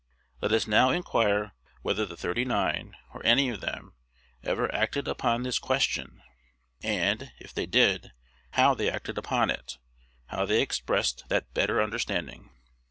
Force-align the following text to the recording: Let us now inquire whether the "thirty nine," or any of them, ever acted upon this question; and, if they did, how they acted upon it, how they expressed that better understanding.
Let 0.41 0.51
us 0.51 0.65
now 0.65 0.89
inquire 0.89 1.51
whether 1.83 2.07
the 2.07 2.17
"thirty 2.17 2.43
nine," 2.43 2.95
or 3.13 3.23
any 3.23 3.49
of 3.49 3.61
them, 3.61 3.93
ever 4.41 4.73
acted 4.73 5.07
upon 5.07 5.43
this 5.43 5.59
question; 5.59 6.23
and, 6.81 7.31
if 7.37 7.53
they 7.53 7.67
did, 7.67 8.11
how 8.53 8.73
they 8.73 8.89
acted 8.89 9.19
upon 9.19 9.51
it, 9.51 9.77
how 10.25 10.47
they 10.47 10.63
expressed 10.63 11.25
that 11.27 11.53
better 11.53 11.79
understanding. 11.83 12.49